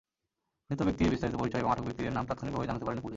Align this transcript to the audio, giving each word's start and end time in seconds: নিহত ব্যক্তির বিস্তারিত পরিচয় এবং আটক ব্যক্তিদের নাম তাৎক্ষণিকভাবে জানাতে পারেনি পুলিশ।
নিহত 0.67 0.81
ব্যক্তির 0.87 1.11
বিস্তারিত 1.13 1.35
পরিচয় 1.41 1.61
এবং 1.63 1.71
আটক 1.73 1.85
ব্যক্তিদের 1.87 2.15
নাম 2.17 2.25
তাৎক্ষণিকভাবে 2.27 2.67
জানাতে 2.69 2.85
পারেনি 2.85 3.01
পুলিশ। 3.01 3.09